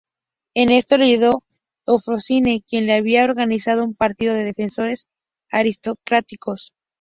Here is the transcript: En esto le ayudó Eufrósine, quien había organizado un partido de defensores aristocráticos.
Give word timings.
En 0.55 0.71
esto 0.71 0.97
le 0.97 1.05
ayudó 1.05 1.43
Eufrósine, 1.85 2.63
quien 2.67 2.89
había 2.89 3.23
organizado 3.23 3.83
un 3.83 3.93
partido 3.93 4.33
de 4.33 4.45
defensores 4.45 5.05
aristocráticos. 5.51 6.73